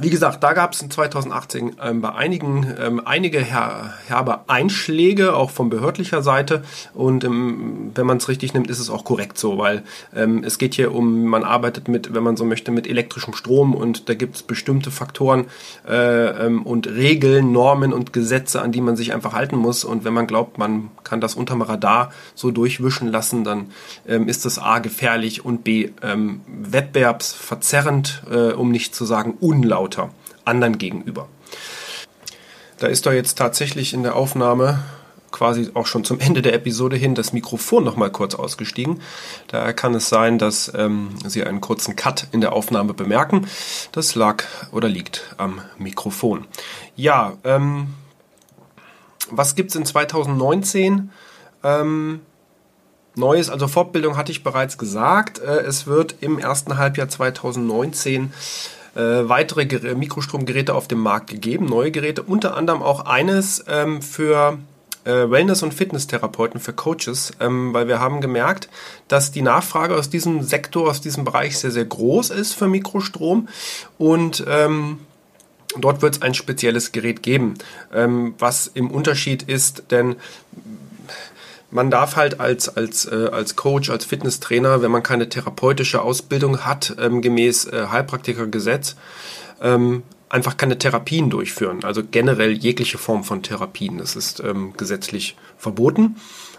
Wie 0.00 0.10
gesagt, 0.10 0.44
da 0.44 0.52
gab 0.52 0.74
es 0.74 0.82
in 0.82 0.92
2018 0.92 1.74
ähm, 1.82 2.00
bei 2.00 2.14
einigen 2.14 2.72
ähm, 2.80 3.02
einige 3.04 3.40
her 3.40 3.94
herbe 4.06 4.42
Einschläge, 4.46 5.34
auch 5.34 5.50
von 5.50 5.70
behördlicher 5.70 6.22
Seite. 6.22 6.62
Und 6.94 7.24
ähm, 7.24 7.90
wenn 7.96 8.06
man 8.06 8.18
es 8.18 8.28
richtig 8.28 8.54
nimmt, 8.54 8.70
ist 8.70 8.78
es 8.78 8.90
auch 8.90 9.02
korrekt 9.02 9.38
so, 9.38 9.58
weil 9.58 9.82
ähm, 10.14 10.44
es 10.44 10.58
geht 10.58 10.74
hier 10.74 10.94
um, 10.94 11.24
man 11.24 11.42
arbeitet 11.42 11.88
mit, 11.88 12.14
wenn 12.14 12.22
man 12.22 12.36
so 12.36 12.44
möchte, 12.44 12.70
mit 12.70 12.86
elektrischem 12.86 13.34
Strom 13.34 13.74
und 13.74 14.08
da 14.08 14.14
gibt 14.14 14.36
es 14.36 14.44
bestimmte 14.44 14.92
Faktoren 14.92 15.46
äh, 15.88 16.46
ähm, 16.46 16.62
und 16.62 16.86
Regeln, 16.86 17.50
Normen 17.50 17.92
und 17.92 18.12
Gesetze, 18.12 18.62
an 18.62 18.70
die 18.70 18.80
man 18.80 18.96
sich 18.96 19.12
einfach 19.12 19.32
halten 19.32 19.56
muss. 19.56 19.82
Und 19.82 20.04
wenn 20.04 20.14
man 20.14 20.28
glaubt, 20.28 20.58
man 20.58 20.90
kann 21.02 21.20
das 21.20 21.34
unterm 21.34 21.62
Radar 21.62 22.12
so 22.36 22.52
durchwischen 22.52 23.08
lassen, 23.08 23.42
dann 23.42 23.72
ähm, 24.06 24.28
ist 24.28 24.44
das 24.44 24.60
A 24.60 24.78
gefährlich 24.78 25.44
und 25.44 25.64
B 25.64 25.90
wettbewerbsverzerrend, 26.00 28.22
äh, 28.30 28.52
um 28.52 28.70
nicht 28.70 28.94
zu 28.94 29.04
sagen 29.04 29.34
unlaut 29.40 29.87
lauter 29.88 30.10
anderen 30.44 30.78
gegenüber. 30.78 31.28
Da 32.78 32.86
ist 32.86 33.06
doch 33.06 33.12
jetzt 33.12 33.36
tatsächlich 33.38 33.92
in 33.92 34.02
der 34.02 34.14
Aufnahme 34.14 34.84
quasi 35.30 35.70
auch 35.74 35.86
schon 35.86 36.04
zum 36.04 36.20
Ende 36.20 36.40
der 36.40 36.54
Episode 36.54 36.96
hin 36.96 37.14
das 37.14 37.32
Mikrofon 37.32 37.84
noch 37.84 37.96
mal 37.96 38.10
kurz 38.10 38.34
ausgestiegen. 38.34 39.00
Da 39.48 39.72
kann 39.72 39.94
es 39.94 40.08
sein, 40.08 40.38
dass 40.38 40.72
ähm, 40.74 41.10
Sie 41.26 41.44
einen 41.44 41.60
kurzen 41.60 41.96
Cut 41.96 42.28
in 42.32 42.40
der 42.40 42.52
Aufnahme 42.52 42.94
bemerken. 42.94 43.46
Das 43.92 44.14
lag 44.14 44.44
oder 44.72 44.88
liegt 44.88 45.34
am 45.36 45.60
Mikrofon. 45.76 46.46
Ja, 46.96 47.36
ähm, 47.44 47.88
was 49.30 49.54
gibt 49.54 49.70
es 49.70 49.76
in 49.76 49.84
2019? 49.84 51.10
Ähm, 51.62 52.20
Neues, 53.16 53.50
also 53.50 53.68
Fortbildung 53.68 54.16
hatte 54.16 54.32
ich 54.32 54.44
bereits 54.44 54.78
gesagt. 54.78 55.40
Äh, 55.40 55.60
es 55.60 55.86
wird 55.86 56.14
im 56.20 56.38
ersten 56.38 56.78
Halbjahr 56.78 57.08
2019 57.08 58.32
äh, 58.98 59.28
weitere 59.28 59.64
Ger 59.66 59.94
Mikrostromgeräte 59.94 60.74
auf 60.74 60.88
dem 60.88 60.98
Markt 60.98 61.30
gegeben, 61.30 61.66
neue 61.66 61.90
Geräte, 61.92 62.22
unter 62.22 62.56
anderem 62.56 62.82
auch 62.82 63.06
eines 63.06 63.64
ähm, 63.68 64.02
für 64.02 64.58
äh, 65.04 65.30
Wellness- 65.30 65.62
und 65.62 65.72
Fitnesstherapeuten, 65.72 66.60
für 66.60 66.72
Coaches, 66.72 67.32
ähm, 67.38 67.72
weil 67.72 67.86
wir 67.86 68.00
haben 68.00 68.20
gemerkt, 68.20 68.68
dass 69.06 69.30
die 69.30 69.42
Nachfrage 69.42 69.94
aus 69.94 70.10
diesem 70.10 70.42
Sektor, 70.42 70.90
aus 70.90 71.00
diesem 71.00 71.24
Bereich 71.24 71.56
sehr, 71.56 71.70
sehr 71.70 71.84
groß 71.84 72.30
ist 72.30 72.54
für 72.54 72.68
Mikrostrom 72.68 73.48
und 73.96 74.44
ähm, 74.48 74.98
Dort 75.76 76.00
wird 76.00 76.16
es 76.16 76.22
ein 76.22 76.32
spezielles 76.32 76.92
Gerät 76.92 77.22
geben, 77.22 77.54
ähm, 77.92 78.34
was 78.38 78.68
im 78.68 78.90
Unterschied 78.90 79.42
ist, 79.42 79.90
denn 79.90 80.16
man 81.70 81.90
darf 81.90 82.16
halt 82.16 82.40
als, 82.40 82.68
als, 82.76 83.04
äh, 83.06 83.28
als 83.32 83.56
Coach, 83.56 83.90
als 83.90 84.04
Fitnesstrainer, 84.04 84.82
wenn 84.82 84.90
man 84.90 85.02
keine 85.02 85.28
therapeutische 85.28 86.02
Ausbildung 86.02 86.64
hat, 86.64 86.96
ähm, 86.98 87.20
gemäß 87.20 87.66
äh, 87.66 87.88
Heilpraktikergesetz, 87.90 88.96
ähm, 89.60 90.02
einfach 90.28 90.56
keine 90.56 90.78
Therapien 90.78 91.30
durchführen. 91.30 91.84
Also 91.84 92.02
generell 92.08 92.52
jegliche 92.52 92.98
Form 92.98 93.24
von 93.24 93.42
Therapien. 93.42 93.98
Das 93.98 94.16
ist 94.16 94.40
ähm, 94.40 94.72
gesetzlich 94.76 95.36
verboten. 95.56 96.16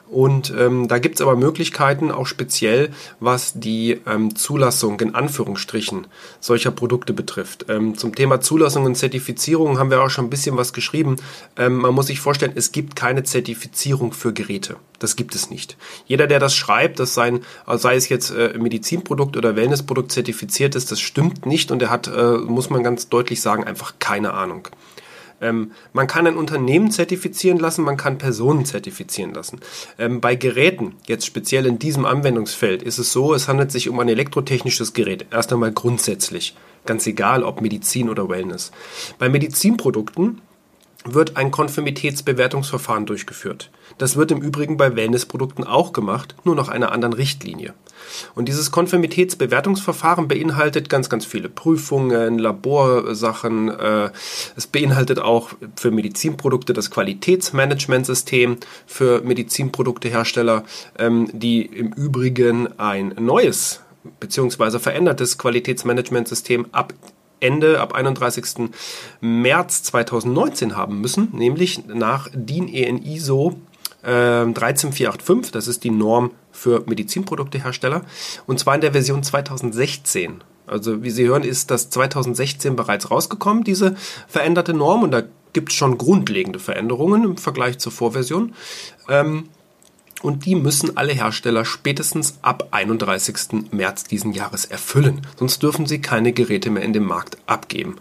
Und 0.10 0.52
ähm, 0.58 0.88
da 0.88 0.98
gibt's 0.98 1.22
aber 1.22 1.36
Möglichkeiten, 1.36 2.12
auch 2.12 2.26
speziell 2.26 2.90
was 3.20 3.54
die 3.60 4.02
ähm, 4.08 4.36
Zulassung 4.36 5.00
in 5.02 5.14
Anführungsstrichen 5.14 6.08
solcher 6.40 6.72
Produkte 6.72 7.14
betrifft. 7.14 7.68
Ähm, 7.70 7.96
zum 7.96 8.16
Thema 8.16 8.42
Zulassung 8.42 8.86
und 8.86 8.96
Zertifizierung 8.96 9.78
haben 9.78 9.92
wir 9.92 10.02
auch 10.02 10.10
schon 10.10 10.26
ein 10.26 10.32
bisschen 10.32 10.58
was 10.58 10.74
geschrieben. 10.74 11.18
Ähm, 11.58 11.76
man 11.78 11.94
muss 11.94 12.08
sich 12.08 12.20
vorstellen, 12.20 12.54
es 12.56 12.72
gibt 12.72 12.96
keine 12.96 13.24
Zertifizierung 13.24 14.12
für 14.12 14.34
Geräte. 14.34 14.78
Das 14.98 15.16
gibt 15.16 15.36
es 15.36 15.52
nicht. 15.52 15.78
Jeder, 16.08 16.26
der 16.26 16.40
das 16.40 16.56
schreibt, 16.56 17.00
dass 17.00 17.14
sein, 17.14 17.42
sei 17.68 17.96
es 17.96 18.10
jetzt 18.10 18.32
äh, 18.32 18.58
Medizinprodukt 18.58 19.38
oder 19.38 19.56
Wellnessprodukt 19.56 20.12
zertifiziert 20.12 20.74
ist, 20.76 20.92
das 20.92 21.00
stimmt 21.00 21.46
nicht 21.46 21.72
und 21.72 21.84
er 21.84 21.92
hat, 21.92 22.08
äh, 22.08 22.38
muss 22.38 22.72
man 22.72 22.84
ganz 22.84 23.10
deutlich 23.10 23.42
sagen, 23.42 23.64
einfach 23.64 23.94
keine 24.00 24.34
Ahnung. 24.34 24.68
Ähm, 25.42 25.72
man 25.94 26.08
kann 26.08 26.28
ein 26.28 26.38
Unternehmen 26.38 26.92
zertifizieren 26.92 27.60
lassen, 27.60 27.84
man 27.84 27.98
kann 27.98 28.18
Personen 28.18 28.66
zertifizieren 28.66 29.34
lassen. 29.34 29.60
Ähm, 29.98 30.22
bei 30.22 30.36
Geräten, 30.36 30.96
jetzt 31.08 31.26
speziell 31.26 31.66
in 31.66 31.80
diesem 31.80 32.06
Anwendungsfeld, 32.06 32.84
ist 32.84 32.98
es 32.98 33.12
so, 33.12 33.34
es 33.34 33.48
handelt 33.48 33.72
sich 33.72 33.90
um 33.90 34.00
ein 34.00 34.10
elektrotechnisches 34.10 34.94
Gerät. 34.94 35.26
Erst 35.32 35.54
einmal 35.54 35.72
grundsätzlich. 35.72 36.56
Ganz 36.86 37.06
egal, 37.08 37.44
ob 37.44 37.62
Medizin 37.62 38.10
oder 38.10 38.30
Wellness. 38.30 38.72
Bei 39.18 39.30
Medizinprodukten 39.30 40.42
wird 41.06 41.38
ein 41.38 41.52
Konformitätsbewertungsverfahren 41.52 43.06
durchgeführt. 43.06 43.72
Das 43.98 44.16
wird 44.16 44.32
im 44.32 44.42
Übrigen 44.42 44.78
bei 44.78 44.96
Wellnessprodukten 44.96 45.64
auch 45.64 45.94
gemacht, 45.94 46.36
nur 46.44 46.56
nach 46.56 46.68
einer 46.68 46.92
anderen 46.92 47.14
Richtlinie. 47.14 47.74
Und 48.36 48.48
dieses 48.48 48.72
Konformitätsbewertungsverfahren 48.72 50.28
beinhaltet 50.28 50.90
ganz, 50.90 51.10
ganz 51.10 51.26
viele 51.26 51.50
Prüfungen, 51.50 52.40
Laborsachen. 52.40 53.70
Äh, 53.70 54.10
es 54.56 54.68
beinhaltet 54.68 55.20
auch 55.20 55.50
für 55.76 55.92
Medizinprodukte 55.92 56.74
das 56.74 56.92
Qualitätsmanagementsystem 56.92 58.58
für 58.86 59.22
Medizinproduktehersteller, 59.22 60.64
ähm, 60.98 61.30
die 61.34 61.66
im 61.66 61.94
Übrigen 61.94 62.80
ein 62.80 63.16
neues 63.20 63.82
beziehungsweise 64.20 64.80
verändertes 64.80 65.38
Qualitätsmanagementsystem 65.38 66.68
ab 66.72 66.94
Ende, 67.40 67.80
ab 67.80 67.94
31. 67.94 68.70
März 69.22 69.84
2019 69.84 70.76
haben 70.76 71.02
müssen, 71.02 71.30
nämlich 71.34 71.86
nach 71.88 72.30
DIN 72.34 72.68
EN 72.68 73.04
ISO 73.04 73.56
äh, 74.04 74.46
13485, 74.46 75.52
das 75.52 75.68
ist 75.68 75.84
die 75.84 75.92
Norm 75.92 76.32
für 76.52 76.84
Medizinproduktehersteller, 76.86 78.04
und 78.48 78.60
zwar 78.60 78.76
in 78.76 78.82
der 78.82 78.94
Version 78.94 79.24
2016. 79.24 80.44
Also 80.68 81.04
wie 81.04 81.10
Sie 81.10 81.28
hören, 81.28 81.44
ist 81.44 81.72
das 81.72 81.90
2016 81.90 82.76
bereits 82.76 83.10
rausgekommen, 83.10 83.64
diese 83.64 83.96
veränderte 84.28 84.74
Norm, 84.74 85.04
und 85.04 85.12
da 85.12 85.24
gibt 85.54 85.70
es 85.70 85.76
schon 85.76 85.98
grundlegende 85.98 86.60
Veränderungen 86.60 87.24
im 87.24 87.38
Vergleich 87.38 87.80
zur 87.80 87.92
Vorversion. 87.92 88.54
Ähm, 89.10 89.50
und 90.22 90.46
die 90.46 90.56
müssen 90.56 90.98
alle 90.98 91.14
Hersteller 91.14 91.66
spätestens 91.66 92.40
ab 92.42 92.68
31. 92.72 93.72
März 93.72 94.04
diesen 94.04 94.34
Jahres 94.34 94.66
erfüllen. 94.66 95.22
Sonst 95.38 95.64
dürfen 95.64 95.86
sie 95.86 96.02
keine 96.02 96.34
Geräte 96.34 96.70
mehr 96.70 96.84
in 96.84 96.94
den 96.94 97.06
Markt 97.06 97.38
abgeben. 97.46 97.98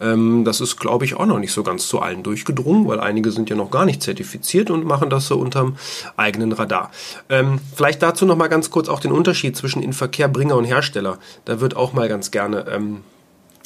Ähm, 0.00 0.44
das 0.44 0.60
ist, 0.60 0.76
glaube 0.78 1.04
ich, 1.04 1.14
auch 1.14 1.26
noch 1.26 1.38
nicht 1.38 1.52
so 1.52 1.62
ganz 1.62 1.86
zu 1.88 2.00
allen 2.00 2.22
durchgedrungen, 2.22 2.86
weil 2.86 3.00
einige 3.00 3.30
sind 3.30 3.50
ja 3.50 3.56
noch 3.56 3.70
gar 3.70 3.84
nicht 3.84 4.02
zertifiziert 4.02 4.70
und 4.70 4.84
machen 4.84 5.10
das 5.10 5.26
so 5.26 5.38
unterm 5.38 5.76
eigenen 6.16 6.52
Radar. 6.52 6.90
Ähm, 7.28 7.60
vielleicht 7.74 8.02
dazu 8.02 8.26
noch 8.26 8.36
mal 8.36 8.48
ganz 8.48 8.70
kurz 8.70 8.88
auch 8.88 9.00
den 9.00 9.12
Unterschied 9.12 9.56
zwischen 9.56 9.82
Inverkehrbringer 9.82 10.56
und 10.56 10.64
Hersteller. 10.64 11.18
Da 11.44 11.60
wird 11.60 11.76
auch 11.76 11.92
mal 11.92 12.08
ganz 12.08 12.30
gerne 12.30 12.66
ähm, 12.70 13.02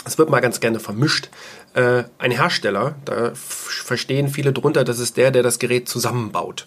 es 0.04 0.18
wird 0.18 0.30
mal 0.30 0.40
ganz 0.40 0.60
gerne 0.60 0.80
vermischt. 0.80 1.30
Äh, 1.74 2.04
ein 2.18 2.30
Hersteller, 2.30 2.96
da 3.04 3.32
verstehen 3.34 4.28
viele 4.28 4.52
drunter, 4.52 4.84
das 4.84 4.98
ist 4.98 5.16
der, 5.16 5.30
der 5.30 5.42
das 5.42 5.58
Gerät 5.58 5.88
zusammenbaut. 5.88 6.66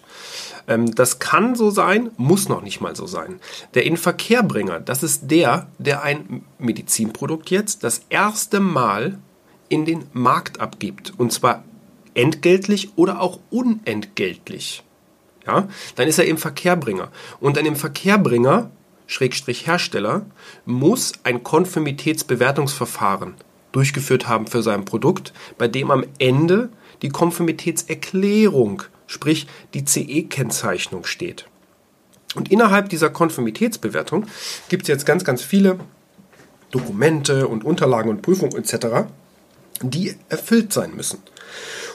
Ähm, 0.68 0.94
das 0.94 1.18
kann 1.18 1.54
so 1.54 1.70
sein, 1.70 2.10
muss 2.16 2.48
noch 2.48 2.62
nicht 2.62 2.80
mal 2.80 2.96
so 2.96 3.06
sein. 3.06 3.40
Der 3.74 3.84
Inverkehrbringer, 3.84 4.80
das 4.80 5.02
ist 5.02 5.30
der, 5.30 5.68
der 5.78 6.02
ein 6.02 6.44
Medizinprodukt 6.58 7.50
jetzt 7.50 7.84
das 7.84 8.02
erste 8.08 8.60
Mal 8.60 9.18
in 9.68 9.84
den 9.84 10.04
Markt 10.12 10.60
abgibt. 10.60 11.12
Und 11.16 11.32
zwar 11.32 11.64
entgeltlich 12.14 12.90
oder 12.96 13.20
auch 13.20 13.40
unentgeltlich. 13.50 14.82
Ja, 15.46 15.68
dann 15.94 16.08
ist 16.08 16.18
er 16.18 16.26
im 16.26 16.38
Verkehrbringer. 16.38 17.10
Und 17.38 17.56
ein 17.56 17.66
im 17.66 17.76
Verkehrbringer, 17.76 18.70
Hersteller, 19.06 20.26
muss 20.64 21.12
ein 21.22 21.42
Konformitätsbewertungsverfahren 21.42 23.34
durchgeführt 23.72 24.28
haben 24.28 24.46
für 24.46 24.62
sein 24.62 24.84
Produkt, 24.84 25.32
bei 25.58 25.68
dem 25.68 25.90
am 25.90 26.04
Ende 26.18 26.70
die 27.02 27.10
Konformitätserklärung 27.10 28.82
sprich 29.06 29.46
die 29.74 29.84
CE-Kennzeichnung 29.84 31.04
steht. 31.04 31.46
Und 32.34 32.50
innerhalb 32.50 32.88
dieser 32.88 33.10
Konformitätsbewertung 33.10 34.26
gibt 34.68 34.82
es 34.82 34.88
jetzt 34.88 35.06
ganz, 35.06 35.24
ganz 35.24 35.42
viele 35.42 35.78
Dokumente 36.70 37.48
und 37.48 37.64
Unterlagen 37.64 38.10
und 38.10 38.22
Prüfungen 38.22 38.56
etc., 38.56 39.08
die 39.82 40.16
erfüllt 40.28 40.72
sein 40.72 40.94
müssen. 40.94 41.22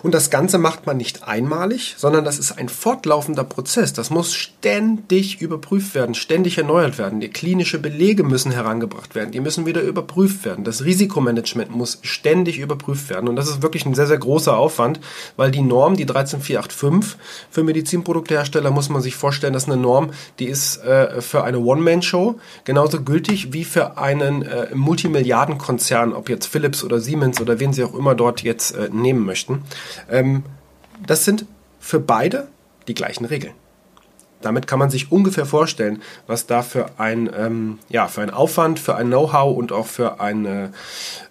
Und 0.03 0.13
das 0.13 0.29
Ganze 0.29 0.58
macht 0.58 0.86
man 0.86 0.98
nicht 0.98 1.27
einmalig, 1.27 1.96
sondern 1.98 2.25
das 2.25 2.39
ist 2.39 2.58
ein 2.58 2.70
fortlaufender 2.70 3.43
Prozess. 3.43 3.93
Das 3.93 4.10
muss 4.10 4.34
ständig 4.34 5.41
überprüft 5.41 5.93
werden, 5.93 6.15
ständig 6.15 6.58
erneuert 6.58 6.98
werden. 6.98 7.20
Die 7.20 7.29
klinische 7.29 7.79
Belege 7.79 8.24
müssen 8.24 8.51
herangebracht 8.51 9.15
werden, 9.15 9.31
die 9.31 9.39
müssen 9.39 9.65
wieder 9.65 9.81
überprüft 9.81 10.43
werden. 10.46 10.63
Das 10.63 10.84
Risikomanagement 10.84 11.72
muss 11.72 12.00
ständig 12.01 12.60
überprüft 12.60 13.10
werden. 13.10 13.29
Und 13.29 13.36
das 13.36 13.48
ist 13.48 13.62
wirklich 13.62 13.86
ein 13.86 13.93
sehr, 13.93 14.08
sehr 14.08 14.17
großer 14.17 14.58
Aufwand, 14.58 15.00
weil 15.38 15.51
die 15.51 15.62
Norm, 15.62 15.96
die 15.96 16.05
13485 16.05 17.20
für 17.50 17.63
Medizinproduktehersteller, 17.63 18.72
muss 18.72 18.89
man 18.89 19.01
sich 19.01 19.15
vorstellen, 19.15 19.53
das 19.53 19.63
ist 19.63 19.70
eine 19.70 19.81
Norm, 19.81 20.12
die 20.39 20.46
ist 20.46 20.77
äh, 20.84 21.22
für 21.22 21.43
eine 21.43 21.60
One-Man-Show 21.60 22.39
genauso 22.63 23.01
gültig 23.03 23.53
wie 23.53 23.63
für 23.63 23.98
einen 23.98 24.41
äh, 24.41 24.74
Multimilliardenkonzern, 24.74 26.13
ob 26.13 26.29
jetzt 26.29 26.48
Philips 26.48 26.84
oder 26.84 27.00
Siemens 27.00 27.39
oder 27.39 27.60
wen 27.60 27.74
sie 27.74 27.84
auch 27.84 27.93
immer 27.93 28.15
dort 28.15 28.41
jetzt 28.43 28.72
äh, 28.72 28.89
nehmen 28.91 29.25
möchten. 29.25 29.63
Ähm, 30.10 30.43
das 31.05 31.25
sind 31.25 31.45
für 31.79 32.00
beide 32.00 32.48
die 32.88 32.93
gleichen 32.93 33.25
Regeln. 33.25 33.53
Damit 34.41 34.67
kann 34.67 34.79
man 34.79 34.89
sich 34.89 35.12
ungefähr 35.12 35.45
vorstellen, 35.45 36.01
was 36.27 36.48
da 36.48 36.62
für 36.62 36.88
ein, 36.98 37.29
ähm, 37.38 37.79
ja, 37.89 38.07
für 38.07 38.21
ein 38.21 38.31
Aufwand, 38.31 38.79
für 38.79 38.95
ein 38.95 39.07
Know-how 39.07 39.55
und 39.55 39.71
auch 39.71 39.86
für, 39.86 40.19
eine, 40.19 40.74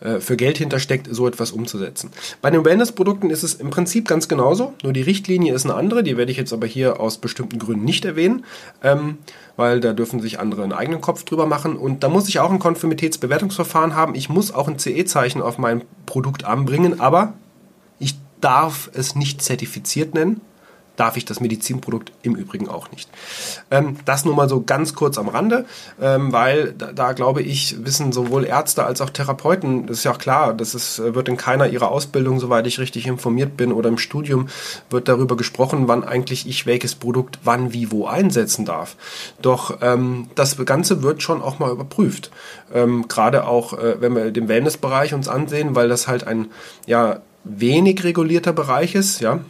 äh, 0.00 0.21
für 0.21 0.37
Geld 0.37 0.59
hintersteckt, 0.59 1.09
so 1.11 1.26
etwas 1.26 1.50
umzusetzen. 1.50 2.11
Bei 2.40 2.50
den 2.50 2.64
Wellness-Produkten 2.64 3.31
ist 3.31 3.43
es 3.43 3.55
im 3.55 3.71
Prinzip 3.71 4.07
ganz 4.07 4.29
genauso, 4.29 4.75
nur 4.83 4.93
die 4.93 5.02
Richtlinie 5.02 5.55
ist 5.55 5.64
eine 5.64 5.75
andere, 5.75 6.02
die 6.02 6.17
werde 6.17 6.31
ich 6.31 6.38
jetzt 6.38 6.52
aber 6.52 6.67
hier 6.67 7.00
aus 7.00 7.19
bestimmten 7.19 7.59
Gründen 7.59 7.85
nicht 7.85 8.05
erwähnen, 8.05 8.45
ähm, 8.83 9.19
weil 9.57 9.81
da 9.81 9.93
dürfen 9.93 10.21
sich 10.21 10.38
andere 10.38 10.62
einen 10.62 10.73
eigenen 10.73 11.00
Kopf 11.00 11.25
drüber 11.25 11.47
machen 11.47 11.76
und 11.76 12.02
da 12.02 12.09
muss 12.09 12.29
ich 12.29 12.38
auch 12.40 12.50
ein 12.50 12.59
Konformitätsbewertungsverfahren 12.59 13.95
haben. 13.95 14.14
Ich 14.14 14.29
muss 14.29 14.55
auch 14.55 14.69
ein 14.69 14.79
CE-Zeichen 14.79 15.43
auf 15.43 15.59
mein 15.59 15.83
Produkt 16.07 16.45
anbringen, 16.45 17.00
aber 17.00 17.35
darf 18.40 18.90
es 18.94 19.14
nicht 19.14 19.42
zertifiziert 19.42 20.14
nennen, 20.14 20.40
darf 21.00 21.16
ich 21.16 21.25
das 21.25 21.40
Medizinprodukt 21.40 22.12
im 22.23 22.35
Übrigen 22.35 22.68
auch 22.68 22.90
nicht. 22.90 23.09
Ähm, 23.70 23.97
das 24.04 24.26
nur 24.26 24.35
mal 24.35 24.50
so 24.50 24.61
ganz 24.61 24.94
kurz 24.94 25.16
am 25.16 25.28
Rande, 25.28 25.64
ähm, 25.99 26.30
weil 26.30 26.75
da, 26.75 26.92
da, 26.92 27.12
glaube 27.12 27.40
ich, 27.40 27.82
wissen 27.87 28.12
sowohl 28.12 28.44
Ärzte 28.44 28.85
als 28.85 29.00
auch 29.00 29.09
Therapeuten, 29.09 29.87
das 29.87 29.99
ist 29.99 30.04
ja 30.04 30.12
auch 30.12 30.18
klar, 30.18 30.52
das 30.52 30.75
ist, 30.75 30.99
wird 30.99 31.28
in 31.28 31.38
keiner 31.38 31.68
ihrer 31.68 31.90
Ausbildung, 31.90 32.38
soweit 32.38 32.66
ich 32.66 32.78
richtig 32.78 33.06
informiert 33.06 33.56
bin, 33.56 33.73
oder 33.73 33.88
im 33.88 33.97
Studium 33.97 34.49
wird 34.90 35.09
darüber 35.09 35.38
gesprochen, 35.38 35.88
wann 35.88 36.04
eigentlich 36.04 36.47
ich 36.47 36.66
welches 36.66 36.94
Produkt 36.94 37.38
wann, 37.44 37.73
wie, 37.73 37.90
wo 37.90 38.06
einsetzen 38.06 38.66
darf. 38.66 38.97
Doch 39.40 39.78
ähm, 39.80 40.28
das 40.35 40.62
Ganze 40.66 41.02
wird 41.02 41.23
schon 41.23 41.40
auch 41.40 41.59
mal 41.59 41.70
überprüft. 41.70 42.30
Ähm, 42.75 43.09
gerade 43.09 43.47
auch, 43.47 43.73
äh, 43.73 44.02
wenn 44.02 44.14
wir 44.14 44.30
den 44.32 44.49
Wellnessbereich 44.49 45.14
uns 45.14 45.28
ansehen, 45.28 45.75
weil 45.75 45.88
das 45.88 46.09
halt 46.09 46.26
ein 46.26 46.50
ja 46.87 47.23
wenig 47.44 48.04
regulierter 48.04 48.52
Bereich 48.52 48.94
ist, 48.94 49.20
ja, 49.20 49.40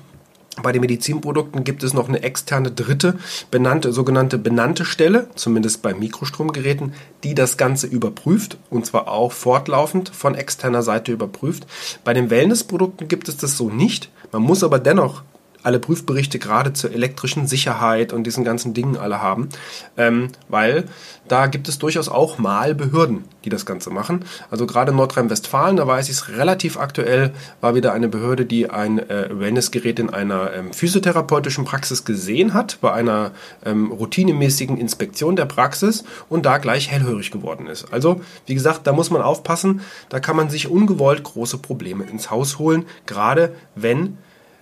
Bei 0.63 0.73
den 0.73 0.81
Medizinprodukten 0.81 1.65
gibt 1.65 1.83
es 1.83 1.95
noch 1.95 2.09
eine 2.09 2.23
externe 2.23 2.71
dritte 2.71 3.19
benannte, 3.51 3.93
sogenannte 3.93 4.37
benannte 4.37 4.85
Stelle, 4.85 5.29
zumindest 5.37 5.81
bei 5.81 5.95
Mikrostromgeräten, 5.95 6.93
die 7.25 7.35
das 7.35 7.57
Ganze 7.57 7.87
überprüft 7.87 8.59
und 8.69 8.85
zwar 8.85 9.09
auch 9.09 9.33
fortlaufend 9.33 10.11
von 10.11 10.35
externer 10.35 10.83
Seite 10.83 11.13
überprüft. 11.13 11.67
Bei 12.05 12.15
den 12.15 12.31
Wellnessprodukten 12.31 13.09
gibt 13.09 13.29
es 13.29 13.37
das 13.37 13.57
so 13.57 13.71
nicht. 13.71 14.11
Man 14.33 14.43
muss 14.43 14.65
aber 14.65 14.79
dennoch 14.79 15.23
alle 15.63 15.79
Prüfberichte 15.79 16.39
gerade 16.39 16.73
zur 16.73 16.93
elektrischen 16.93 17.47
Sicherheit 17.47 18.13
und 18.13 18.25
diesen 18.25 18.45
ganzen 18.45 18.75
Dingen 18.75 18.97
alle 18.97 19.23
haben, 19.23 19.49
ähm, 19.97 20.29
weil 20.49 20.85
da 21.29 21.47
gibt 21.47 21.69
es 21.69 21.79
durchaus 21.79 22.09
auch 22.09 22.39
mal 22.39 22.75
Behörden, 22.75 23.25
die 23.45 23.51
das 23.51 23.65
Ganze 23.65 23.91
machen. 23.91 24.25
Also 24.51 24.67
gerade 24.67 24.91
in 24.91 24.97
Nordrhein-Westfalen, 24.97 25.77
da 25.77 25.87
weiß 25.87 26.09
ich 26.09 26.17
es 26.17 26.29
relativ 26.29 26.77
aktuell, 26.77 27.33
war 27.61 27.75
wieder 27.75 27.93
eine 27.93 28.09
Behörde, 28.09 28.45
die 28.45 28.69
ein 28.69 28.99
äh, 28.99 29.29
Wellnessgerät 29.31 29.99
in 29.99 30.11
einer 30.11 30.53
ähm, 30.53 30.73
physiotherapeutischen 30.73 31.65
Praxis 31.65 32.05
gesehen 32.05 32.53
hat, 32.53 32.79
bei 32.81 32.93
einer 32.93 33.31
ähm, 33.65 33.93
routinemäßigen 33.93 34.77
Inspektion 34.77 35.37
der 35.37 35.47
Praxis 35.47 36.05
und 36.29 36.47
da 36.47 36.59
gleich 36.59 36.91
hellhörig 36.91 37.31
geworden 37.31 37.67
ist. 37.67 37.93
Also, 37.93 38.21
wie 38.47 38.55
gesagt, 38.55 38.87
da 38.87 38.93
muss 38.93 39.11
man 39.11 39.23
aufpassen, 39.23 39.83
da 40.09 40.21
kann 40.21 40.37
man 40.37 40.51
sich 40.51 40.69
ungewollt 40.69 41.23
große 41.23 41.59
Probleme 41.59 42.05
ins 42.05 42.31
Haus 42.31 42.59
holen, 42.59 42.87
gerade 43.07 43.55
wenn 43.75 44.19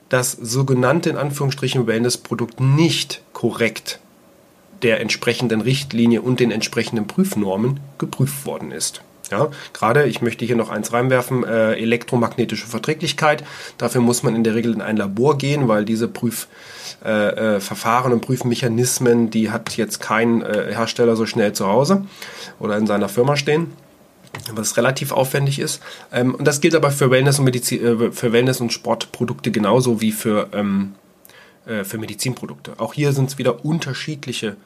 das 0.08 0.32
sogenannte 0.32 1.10
in 1.10 1.16
Anführungsstrichen 1.16 1.86
Wellness-Produkt 1.86 2.60
nicht 2.60 3.22
korrekt 3.32 4.00
der 4.82 5.00
entsprechenden 5.00 5.60
Richtlinie 5.60 6.22
und 6.22 6.40
den 6.40 6.50
entsprechenden 6.50 7.06
Prüfnormen 7.06 7.80
geprüft 7.98 8.46
worden 8.46 8.70
ist. 8.70 9.02
Ja, 9.30 9.48
gerade, 9.74 10.04
ich 10.04 10.22
möchte 10.22 10.46
hier 10.46 10.56
noch 10.56 10.70
eins 10.70 10.94
reinwerfen, 10.94 11.44
äh, 11.44 11.74
elektromagnetische 11.74 12.66
Verträglichkeit. 12.66 13.44
Dafür 13.76 14.00
muss 14.00 14.22
man 14.22 14.34
in 14.34 14.42
der 14.42 14.54
Regel 14.54 14.72
in 14.72 14.80
ein 14.80 14.96
Labor 14.96 15.36
gehen, 15.36 15.68
weil 15.68 15.84
diese 15.84 16.08
Prüfverfahren 16.08 17.02
äh, 17.04 18.10
äh, 18.10 18.14
und 18.14 18.20
Prüfmechanismen, 18.22 19.28
die 19.28 19.50
hat 19.50 19.76
jetzt 19.76 20.00
kein 20.00 20.40
äh, 20.40 20.72
Hersteller 20.72 21.14
so 21.14 21.26
schnell 21.26 21.52
zu 21.52 21.66
Hause 21.66 22.06
oder 22.58 22.78
in 22.78 22.86
seiner 22.86 23.10
Firma 23.10 23.36
stehen 23.36 23.72
was 24.52 24.76
relativ 24.76 25.12
aufwendig 25.12 25.58
ist. 25.58 25.82
Ähm, 26.12 26.34
und 26.34 26.44
das 26.44 26.60
gilt 26.60 26.74
aber 26.74 26.90
für 26.90 27.10
Wellness 27.10 27.38
und, 27.38 27.44
Medizin, 27.44 27.84
äh, 27.84 28.12
für 28.12 28.32
Wellness 28.32 28.60
und 28.60 28.72
Sportprodukte 28.72 29.50
genauso 29.50 30.00
wie 30.00 30.12
für, 30.12 30.48
ähm, 30.52 30.94
äh, 31.66 31.84
für 31.84 31.98
Medizinprodukte. 31.98 32.74
Auch 32.78 32.94
hier 32.94 33.12
sind 33.12 33.30
es 33.30 33.38
wieder 33.38 33.64
unterschiedliche 33.64 34.56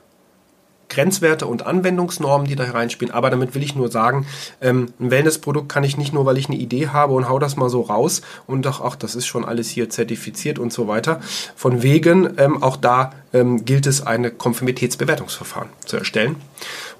Grenzwerte 0.93 1.47
und 1.47 1.67
Anwendungsnormen, 1.67 2.47
die 2.47 2.55
da 2.55 2.65
hereinspielen. 2.65 3.13
Aber 3.13 3.31
damit 3.31 3.55
will 3.55 3.63
ich 3.63 3.75
nur 3.75 3.91
sagen, 3.91 4.27
ähm, 4.61 4.93
ein 5.01 5.11
Wellnessprodukt 5.11 5.69
kann 5.69 5.85
ich 5.85 5.97
nicht 5.97 6.13
nur, 6.13 6.27
weil 6.27 6.39
ich 6.39 6.49
eine 6.49 6.59
Idee 6.59 6.89
habe 6.89 7.15
und 7.15 7.29
hau 7.29 7.39
das 7.39 7.57
mal 7.57 7.69
so 7.69 7.81
raus 7.81 8.23
und 8.47 8.67
doch, 8.67 8.81
ach, 8.83 8.95
das 8.97 9.15
ist 9.15 9.27
schon 9.27 9.45
alles 9.45 9.69
hier 9.71 9.91
zertifiziert 9.91 10.59
und 10.59 10.73
so 10.73 10.87
weiter. 10.87 11.21
Von 11.57 11.83
wegen, 11.83 12.35
ähm, 12.37 12.63
auch 12.63 12.77
da 12.77 13.13
ähm, 13.33 13.65
gilt 13.65 13.87
es, 13.87 14.07
eine 14.07 14.31
Konformitätsbewertungsverfahren 14.31 15.71
zu 15.85 15.97
erstellen. 15.97 16.37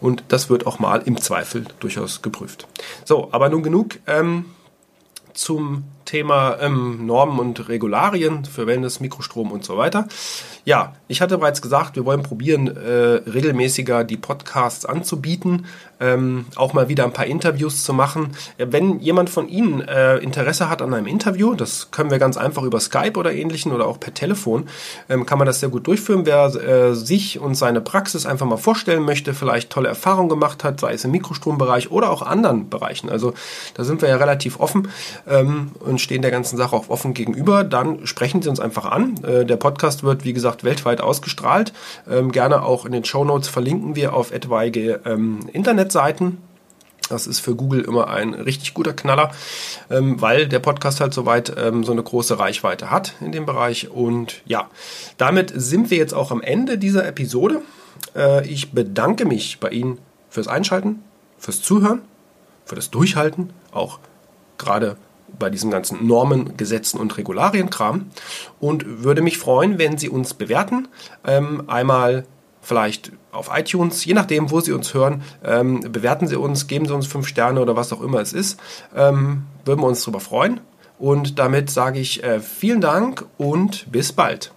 Und 0.01 0.25
das 0.29 0.51
wird 0.51 0.67
auch 0.67 0.79
mal 0.79 1.03
im 1.05 1.21
Zweifel 1.21 1.67
durchaus 1.81 2.23
geprüft. 2.23 2.67
So, 3.05 3.29
aber 3.33 3.49
nun 3.51 3.63
genug 3.63 3.99
ähm, 4.07 4.47
zum 5.35 5.85
Thema 6.05 6.59
ähm, 6.61 7.07
Normen 7.07 7.39
und 7.39 7.69
Regularien 7.69 8.45
für 8.45 8.67
Wellness, 8.67 9.01
Mikrostrom 9.01 9.51
und 9.53 9.65
so 9.65 9.77
weiter. 9.77 10.07
Ja, 10.65 10.95
ich 11.09 11.21
hatte 11.21 11.39
bereits 11.39 11.61
gesagt, 11.61 11.97
wir 11.97 12.05
wollen 12.05 12.23
probieren, 12.23 12.69
äh, 12.69 13.29
regelmäßiger 13.29 14.05
die 14.05 14.17
Podcasts 14.17 14.87
anzubieten, 14.87 15.67
ähm, 15.99 16.47
auch 16.57 16.73
mal 16.73 16.89
wieder 16.89 17.05
ein 17.05 17.13
paar 17.13 17.27
Interviews 17.27 17.85
zu 17.85 17.93
machen. 17.93 18.33
Wenn 18.59 19.01
jemand 19.01 19.31
von 19.31 19.49
Ihnen 19.49 19.81
äh, 19.81 20.19
Interesse 20.19 20.69
hat 20.69 20.83
an 20.83 20.95
einem 20.95 21.07
Interview, 21.07 21.55
das 21.55 21.91
können 21.91 22.11
wir 22.11 22.19
ganz 22.19 22.37
einfach 22.37 22.63
über 22.63 22.81
Skype 22.81 23.19
oder 23.19 23.33
ähnlichen 23.33 23.73
oder 23.73 23.87
auch 23.87 23.99
per 23.99 24.15
Telefon, 24.15 24.69
ähm, 25.09 25.27
kann 25.27 25.39
man 25.39 25.47
das 25.47 25.61
sehr 25.61 25.69
gut 25.69 25.87
durchführen. 25.87 26.27
Wer 26.27 26.47
äh, 26.55 26.95
sich 26.95 27.41
und 27.41 27.55
seine 27.55 27.81
Praxis 27.81 28.27
einfach 28.27 28.47
mal 28.47 28.57
vorstellen 28.57 29.05
möchte, 29.05 29.35
vielleicht 29.35 29.71
tolle 29.71 29.89
Erfahrungen 29.89 30.29
gemacht 30.29 30.65
hat, 30.65 30.81
sei 30.81 30.93
es 30.93 31.05
im 31.05 31.11
Mikrostrombereich 31.11 31.91
oder 31.91 32.11
auch 32.11 32.23
anderen 32.23 32.69
Bereichen. 32.69 33.09
Also 33.09 33.35
da 33.75 33.85
sind 33.85 34.03
wir 34.03 34.09
ja 34.09 34.17
relativ 34.17 34.61
offen 34.61 34.89
ähm, 35.29 35.71
und 35.93 35.99
stehen 35.99 36.23
der 36.23 36.31
ganzen 36.31 36.57
Sache 36.57 36.75
auch 36.75 36.89
offen 36.89 37.15
gegenüber. 37.15 37.65
Dann 37.65 38.07
sprechen 38.07 38.43
Sie 38.43 38.49
uns 38.49 38.61
einfach 38.61 38.87
an. 38.87 39.23
Äh, 39.25 39.45
der 39.47 39.57
Podcast 39.57 40.03
wird, 40.03 40.25
wie 40.25 40.33
gesagt, 40.33 40.65
weltweit 40.65 41.01
ausgestrahlt. 41.01 41.73
Ähm, 42.11 42.33
gerne 42.33 42.63
auch 42.63 42.85
in 42.85 42.93
den 42.93 43.05
Show 43.05 43.25
Notes 43.25 43.49
verlinken 43.49 43.95
wir 43.95 44.15
auf 44.15 44.33
etwaige 44.33 45.01
ähm, 45.05 45.41
Internetseiten. 45.53 46.39
Das 47.09 47.27
ist 47.27 47.41
für 47.41 47.55
Google 47.55 47.83
immer 47.83 48.09
ein 48.09 48.33
richtig 48.33 48.73
guter 48.73 48.95
Knaller, 48.95 49.33
ähm, 49.91 50.21
weil 50.21 50.49
der 50.49 50.61
Podcast 50.61 51.01
halt 51.01 51.13
soweit 51.13 51.53
ähm, 51.59 51.85
so 51.85 51.93
eine 51.93 52.03
große 52.03 52.39
Reichweite 52.39 52.90
hat 52.90 53.14
in 53.21 53.33
dem 53.33 53.45
Bereich. 53.45 53.90
Und 53.90 54.40
ja, 54.47 54.71
damit 55.19 55.53
sind 55.55 55.90
wir 55.90 55.99
jetzt 55.99 56.14
auch 56.14 56.31
am 56.31 56.40
Ende 56.40 56.79
dieser 56.79 57.07
Episode. 57.07 57.61
Äh, 58.16 58.49
ich 58.49 58.73
bedanke 58.73 59.27
mich 59.27 59.61
bei 59.61 59.69
Ihnen 59.69 59.99
fürs 60.31 60.49
Einschalten, 60.49 61.03
fürs 61.38 61.61
Zuhören, 61.61 62.01
für 62.64 62.77
das 62.77 62.90
Durchhalten, 62.90 63.51
auch 63.73 63.99
gerade 64.57 64.97
bei 65.38 65.51
diesem 65.51 65.71
ganzen 65.71 66.07
Normen, 66.07 66.57
Gesetzen 66.57 66.99
und 66.99 67.16
Regularienkram 67.16 68.07
und 68.61 69.05
würde 69.05 69.23
mich 69.23 69.38
freuen, 69.38 69.79
wenn 69.79 69.99
Sie 69.99 70.09
uns 70.09 70.35
bewerten. 70.35 70.88
Ähm, 71.27 71.64
einmal 71.68 72.25
vielleicht 72.61 73.12
auf 73.33 73.51
iTunes, 73.53 74.05
je 74.05 74.14
nachdem, 74.14 74.51
wo 74.51 74.61
Sie 74.61 74.73
uns 74.73 74.95
hören, 74.95 75.23
ähm, 75.45 75.81
bewerten 75.81 76.29
Sie 76.29 76.37
uns, 76.37 76.66
geben 76.66 76.87
Sie 76.87 76.95
uns 76.95 77.07
fünf 77.07 77.27
Sterne 77.27 77.61
oder 77.61 77.77
was 77.77 77.92
auch 77.92 78.01
immer 78.01 78.21
es 78.21 78.33
ist. 78.33 78.59
Ähm, 78.95 79.45
würden 79.64 79.81
wir 79.81 79.87
uns 79.87 80.03
darüber 80.03 80.21
freuen. 80.21 80.61
Und 80.99 81.38
damit 81.38 81.68
sage 81.71 81.99
ich 81.99 82.23
äh, 82.23 82.40
vielen 82.40 82.81
Dank 82.81 83.25
und 83.37 83.90
bis 83.90 84.12
bald. 84.12 84.53